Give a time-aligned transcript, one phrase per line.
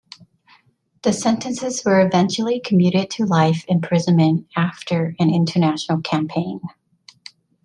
[1.03, 6.59] The sentences were eventually commuted to life imprisonment after an international campaign.